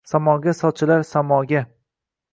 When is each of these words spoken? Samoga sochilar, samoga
Samoga 0.11 0.53
sochilar, 0.59 1.05
samoga 1.11 1.65